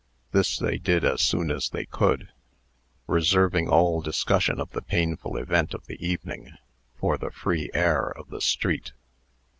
This 0.31 0.57
they 0.57 0.79
did 0.79 1.05
as 1.05 1.21
soon 1.21 1.51
as 1.51 1.69
they 1.69 1.85
could, 1.85 2.29
reserving 3.05 3.69
all 3.69 4.01
discussion 4.01 4.59
of 4.59 4.71
the 4.71 4.81
painful 4.81 5.37
event 5.37 5.75
of 5.75 5.85
the 5.85 6.03
evening 6.03 6.55
for 6.97 7.19
the 7.19 7.29
free 7.29 7.69
air 7.75 8.09
of 8.09 8.29
the 8.31 8.41
street. 8.41 8.93